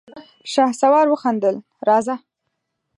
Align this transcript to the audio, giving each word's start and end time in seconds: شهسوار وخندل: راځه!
شهسوار 0.53 1.05
وخندل: 1.09 1.55
راځه! 1.87 2.15